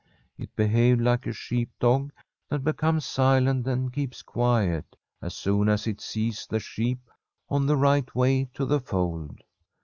[0.35, 2.11] It behaved like a sheep dog
[2.49, 7.01] that becomes silent and keeps quiet as soon as it sees the sheep
[7.49, 9.41] on the right way to the fold.